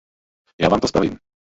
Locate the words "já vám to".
0.59-0.87